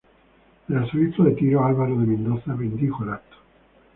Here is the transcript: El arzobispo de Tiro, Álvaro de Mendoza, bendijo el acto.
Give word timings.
El 0.67 0.77
arzobispo 0.77 1.23
de 1.23 1.33
Tiro, 1.35 1.63
Álvaro 1.63 1.91
de 1.99 2.07
Mendoza, 2.07 2.55
bendijo 2.55 3.03
el 3.03 3.11
acto. 3.11 3.37